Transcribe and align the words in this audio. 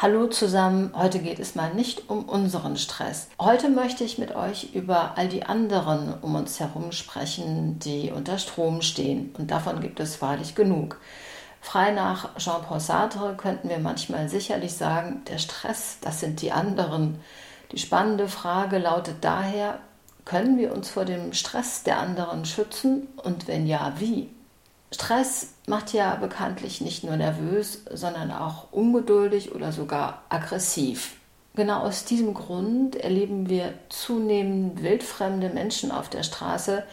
Hallo 0.00 0.28
zusammen, 0.28 0.92
heute 0.94 1.18
geht 1.18 1.40
es 1.40 1.56
mal 1.56 1.74
nicht 1.74 2.08
um 2.08 2.28
unseren 2.28 2.76
Stress. 2.76 3.26
Heute 3.40 3.68
möchte 3.68 4.04
ich 4.04 4.16
mit 4.16 4.32
euch 4.32 4.72
über 4.72 5.18
all 5.18 5.26
die 5.26 5.42
anderen 5.42 6.14
um 6.22 6.36
uns 6.36 6.60
herum 6.60 6.92
sprechen, 6.92 7.80
die 7.80 8.12
unter 8.12 8.38
Strom 8.38 8.80
stehen. 8.80 9.34
Und 9.36 9.50
davon 9.50 9.80
gibt 9.80 9.98
es 9.98 10.22
wahrlich 10.22 10.54
genug. 10.54 11.00
Frei 11.60 11.90
nach 11.90 12.36
Jean-Paul 12.36 12.78
Sartre 12.78 13.34
könnten 13.36 13.68
wir 13.70 13.80
manchmal 13.80 14.28
sicherlich 14.28 14.74
sagen, 14.74 15.22
der 15.28 15.38
Stress, 15.38 15.98
das 16.00 16.20
sind 16.20 16.42
die 16.42 16.52
anderen. 16.52 17.18
Die 17.72 17.78
spannende 17.78 18.28
Frage 18.28 18.78
lautet 18.78 19.16
daher, 19.22 19.80
können 20.24 20.58
wir 20.58 20.72
uns 20.72 20.88
vor 20.88 21.06
dem 21.06 21.32
Stress 21.32 21.82
der 21.82 21.98
anderen 21.98 22.44
schützen 22.44 23.08
und 23.24 23.48
wenn 23.48 23.66
ja, 23.66 23.94
wie? 23.98 24.30
Stress 24.90 25.54
macht 25.66 25.92
ja 25.92 26.14
bekanntlich 26.16 26.80
nicht 26.80 27.04
nur 27.04 27.16
nervös, 27.16 27.82
sondern 27.92 28.30
auch 28.30 28.72
ungeduldig 28.72 29.54
oder 29.54 29.72
sogar 29.72 30.22
aggressiv. 30.28 31.16
Genau 31.54 31.80
aus 31.80 32.04
diesem 32.04 32.34
Grund 32.34 32.96
erleben 32.96 33.48
wir 33.48 33.74
zunehmend 33.88 34.82
wildfremde 34.82 35.50
Menschen 35.50 35.90
auf 35.90 36.08
der 36.08 36.22
Straße, 36.22 36.84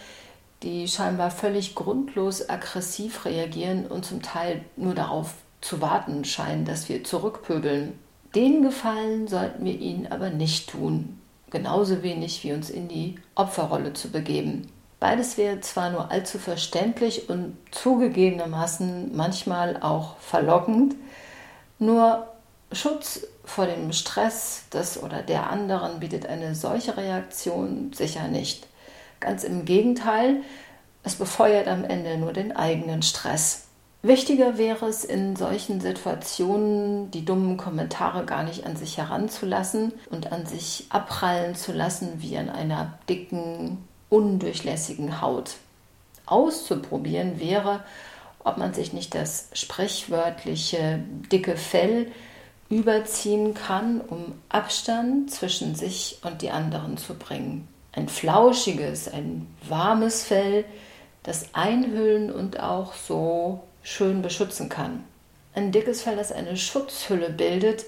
die 0.63 0.87
scheinbar 0.87 1.31
völlig 1.31 1.75
grundlos 1.75 2.49
aggressiv 2.49 3.25
reagieren 3.25 3.85
und 3.85 4.05
zum 4.05 4.21
Teil 4.21 4.61
nur 4.75 4.95
darauf 4.95 5.35
zu 5.61 5.81
warten 5.81 6.25
scheinen, 6.25 6.65
dass 6.65 6.89
wir 6.89 7.03
zurückpöbeln. 7.03 7.93
Den 8.33 8.63
Gefallen 8.63 9.27
sollten 9.27 9.63
wir 9.63 9.79
ihnen 9.79 10.07
aber 10.07 10.29
nicht 10.29 10.69
tun, 10.69 11.19
genauso 11.49 12.03
wenig 12.03 12.43
wie 12.43 12.53
uns 12.53 12.69
in 12.69 12.87
die 12.87 13.15
Opferrolle 13.35 13.93
zu 13.93 14.09
begeben. 14.09 14.67
Beides 14.99 15.37
wäre 15.37 15.59
zwar 15.59 15.89
nur 15.91 16.11
allzu 16.11 16.39
verständlich 16.39 17.29
und 17.29 17.57
zugegebenermaßen 17.71 19.15
manchmal 19.15 19.77
auch 19.81 20.17
verlockend, 20.17 20.95
nur 21.79 22.27
Schutz 22.71 23.27
vor 23.43 23.67
dem 23.67 23.93
Stress 23.93 24.63
des 24.73 25.01
oder 25.01 25.21
der 25.21 25.49
anderen 25.49 25.99
bietet 25.99 26.25
eine 26.25 26.55
solche 26.55 26.97
Reaktion 26.97 27.91
sicher 27.93 28.27
nicht. 28.27 28.67
Ganz 29.19 29.43
im 29.43 29.65
Gegenteil, 29.65 30.41
es 31.03 31.15
befeuert 31.15 31.67
am 31.67 31.83
Ende 31.83 32.17
nur 32.17 32.33
den 32.33 32.55
eigenen 32.55 33.01
Stress. 33.01 33.65
Wichtiger 34.01 34.57
wäre 34.57 34.87
es 34.87 35.03
in 35.03 35.35
solchen 35.35 35.81
Situationen, 35.81 37.09
die 37.11 37.25
dummen 37.25 37.57
Kommentare 37.57 38.25
gar 38.25 38.43
nicht 38.43 38.65
an 38.65 38.75
sich 38.75 38.97
heranzulassen 38.97 39.93
und 40.11 40.31
an 40.31 40.45
sich 40.45 40.85
abprallen 40.89 41.55
zu 41.55 41.71
lassen 41.71 42.13
wie 42.17 42.37
an 42.37 42.49
einer 42.49 42.99
dicken, 43.09 43.79
undurchlässigen 44.15 45.21
Haut. 45.21 45.55
Auszuprobieren 46.25 47.39
wäre, 47.39 47.83
ob 48.43 48.57
man 48.57 48.73
sich 48.73 48.93
nicht 48.93 49.13
das 49.13 49.49
sprichwörtliche 49.53 51.03
dicke 51.31 51.57
Fell 51.57 52.11
überziehen 52.69 53.53
kann, 53.53 54.01
um 54.01 54.33
Abstand 54.49 55.31
zwischen 55.31 55.75
sich 55.75 56.19
und 56.23 56.41
die 56.41 56.51
anderen 56.51 56.97
zu 56.97 57.15
bringen. 57.15 57.67
Ein 57.91 58.07
flauschiges, 58.07 59.07
ein 59.07 59.47
warmes 59.67 60.23
Fell, 60.23 60.65
das 61.23 61.53
einhüllen 61.53 62.31
und 62.31 62.59
auch 62.59 62.93
so 62.93 63.63
schön 63.83 64.21
beschützen 64.21 64.69
kann. 64.69 65.03
Ein 65.53 65.71
dickes 65.71 66.01
Fell, 66.01 66.15
das 66.15 66.31
eine 66.31 66.57
Schutzhülle 66.57 67.29
bildet, 67.29 67.85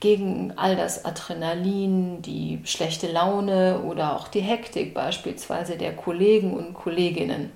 gegen 0.00 0.52
all 0.56 0.76
das 0.76 1.04
Adrenalin, 1.04 2.20
die 2.22 2.60
schlechte 2.64 3.10
Laune 3.10 3.80
oder 3.80 4.16
auch 4.16 4.28
die 4.28 4.40
Hektik 4.40 4.92
beispielsweise 4.94 5.76
der 5.76 5.96
Kollegen 5.96 6.54
und 6.54 6.74
Kolleginnen. 6.74 7.52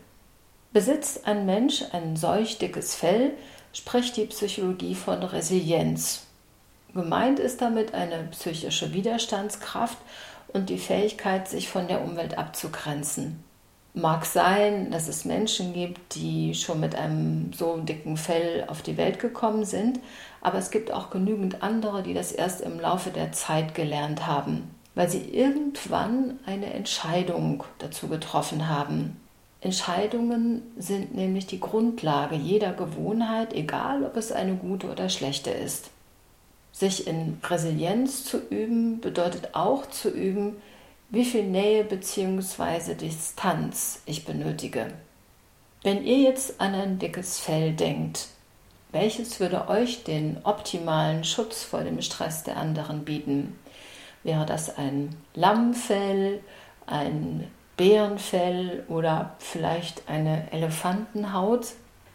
Besitzt 0.73 1.27
ein 1.27 1.47
Mensch 1.47 1.85
ein 1.93 2.17
solch 2.17 2.59
dickes 2.59 2.95
Fell, 2.95 3.33
spricht 3.73 4.17
die 4.17 4.27
Psychologie 4.27 4.95
von 4.95 5.23
Resilienz. 5.23 6.27
Gemeint 6.95 7.39
ist 7.39 7.61
damit 7.61 7.95
eine 7.95 8.25
psychische 8.31 8.93
Widerstandskraft 8.93 9.99
und 10.49 10.71
die 10.71 10.79
Fähigkeit, 10.79 11.49
sich 11.49 11.69
von 11.69 11.89
der 11.89 12.03
Umwelt 12.03 12.39
abzugrenzen. 12.39 13.45
Mag 13.93 14.25
sein, 14.25 14.93
dass 14.93 15.09
es 15.09 15.25
Menschen 15.25 15.73
gibt, 15.73 16.15
die 16.15 16.55
schon 16.55 16.79
mit 16.79 16.95
einem 16.95 17.53
so 17.53 17.77
dicken 17.79 18.17
Fell 18.17 18.65
auf 18.69 18.83
die 18.83 18.97
Welt 18.97 19.19
gekommen 19.19 19.65
sind, 19.65 19.99
aber 20.41 20.59
es 20.59 20.71
gibt 20.71 20.93
auch 20.93 21.11
genügend 21.11 21.63
andere, 21.63 22.03
die 22.05 22.15
das 22.15 22.31
erst 22.31 22.61
im 22.61 22.79
Laufe 22.79 23.11
der 23.11 23.33
Zeit 23.33 23.75
gelernt 23.75 24.29
haben, 24.29 24.71
weil 24.95 25.09
sie 25.09 25.23
irgendwann 25.23 26.39
eine 26.47 26.73
Entscheidung 26.73 27.65
dazu 27.79 28.07
getroffen 28.07 28.69
haben. 28.69 29.17
Entscheidungen 29.61 30.63
sind 30.79 31.15
nämlich 31.15 31.47
die 31.47 31.61
Grundlage 31.61 32.37
jeder 32.37 32.73
Gewohnheit, 32.73 33.53
egal 33.53 34.05
ob 34.05 34.17
es 34.17 34.31
eine 34.31 34.55
gute 34.55 34.89
oder 34.89 35.09
schlechte 35.09 35.51
ist. 35.51 35.91
Sich 36.73 37.09
in 37.09 37.39
Resilienz 37.43 38.25
zu 38.25 38.39
üben 38.39 39.01
bedeutet 39.01 39.55
auch 39.55 39.87
zu 39.87 40.09
üben, 40.09 40.57
wie 41.11 41.25
viel 41.25 41.45
Nähe 41.45 41.85
bzw. 41.85 42.95
Distanz 42.95 44.03
ich 44.07 44.25
benötige. 44.25 44.93
Wenn 45.83 46.05
ihr 46.05 46.19
jetzt 46.19 46.61
an 46.61 46.75
ein 46.75 46.99
dickes 46.99 47.41
Fell 47.41 47.73
denkt, 47.73 48.29
welches 48.93 49.41
würde 49.41 49.69
euch 49.69 50.05
den 50.05 50.39
optimalen 50.45 51.25
Schutz 51.25 51.63
vor 51.65 51.83
dem 51.83 52.01
Stress 52.01 52.45
der 52.45 52.57
anderen 52.57 53.05
bieten? 53.05 53.59
Wäre 54.23 54.47
das 54.47 54.77
ein 54.77 55.17
Lammfell, 55.35 56.41
ein 56.87 57.47
Bärenfell 57.77 58.85
oder 58.89 59.35
vielleicht 59.39 60.09
eine 60.09 60.53
Elefantenhaut? 60.53 61.69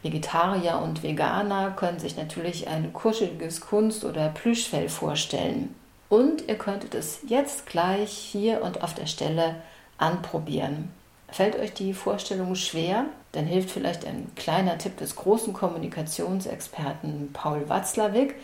Vegetarier 0.04 0.80
und 0.84 1.02
Veganer 1.02 1.72
können 1.72 2.00
sich 2.00 2.16
natürlich 2.16 2.68
ein 2.68 2.94
kuscheliges 2.94 3.62
Kunst- 3.62 4.06
oder 4.06 4.30
Plüschfell 4.30 4.88
vorstellen. 4.88 5.74
Und 6.10 6.48
ihr 6.48 6.58
könntet 6.58 6.94
es 6.94 7.20
jetzt 7.28 7.66
gleich 7.66 8.12
hier 8.12 8.62
und 8.62 8.84
auf 8.84 8.94
der 8.94 9.08
Stelle 9.08 9.56
anprobieren. 9.98 10.90
Fällt 11.30 11.58
euch 11.58 11.74
die 11.74 11.94
Vorstellung 11.94 12.56
schwer? 12.56 13.06
Dann 13.32 13.46
hilft 13.46 13.72
vielleicht 13.72 14.06
ein 14.06 14.32
kleiner 14.36 14.78
Tipp 14.78 14.98
des 14.98 15.16
großen 15.16 15.54
Kommunikationsexperten 15.54 17.34
Paul 17.34 17.68
Watzlawick. 17.68 18.36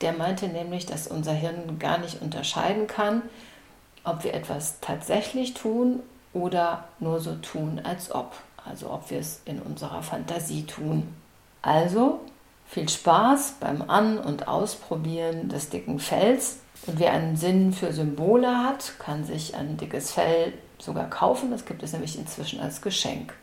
Der 0.00 0.12
meinte 0.12 0.48
nämlich, 0.48 0.86
dass 0.86 1.06
unser 1.06 1.32
Hirn 1.32 1.78
gar 1.78 1.98
nicht 1.98 2.20
unterscheiden 2.20 2.86
kann, 2.86 3.22
ob 4.02 4.24
wir 4.24 4.34
etwas 4.34 4.80
tatsächlich 4.80 5.54
tun 5.54 6.00
oder 6.32 6.88
nur 6.98 7.20
so 7.20 7.36
tun, 7.36 7.80
als 7.82 8.10
ob. 8.10 8.34
Also 8.64 8.90
ob 8.90 9.10
wir 9.10 9.20
es 9.20 9.40
in 9.44 9.62
unserer 9.62 10.02
Fantasie 10.02 10.64
tun. 10.64 11.14
Also 11.62 12.20
viel 12.66 12.88
Spaß 12.88 13.56
beim 13.60 13.82
An- 13.88 14.18
und 14.18 14.48
Ausprobieren 14.48 15.48
des 15.48 15.70
dicken 15.70 15.98
Fells 15.98 16.58
und 16.86 16.98
wer 16.98 17.12
einen 17.12 17.36
Sinn 17.36 17.72
für 17.72 17.92
Symbole 17.92 18.58
hat, 18.58 18.98
kann 18.98 19.24
sich 19.24 19.54
ein 19.54 19.76
dickes 19.76 20.12
Fell 20.12 20.52
sogar 20.78 21.08
kaufen. 21.08 21.50
Das 21.50 21.64
gibt 21.64 21.82
es 21.82 21.92
nämlich 21.92 22.18
inzwischen 22.18 22.60
als 22.60 22.82
Geschenk. 22.82 23.34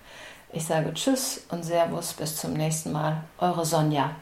Ich 0.53 0.65
sage 0.65 0.93
Tschüss 0.93 1.45
und 1.49 1.63
Servus, 1.63 2.13
bis 2.13 2.35
zum 2.35 2.53
nächsten 2.53 2.91
Mal. 2.91 3.23
Eure 3.39 3.65
Sonja. 3.65 4.15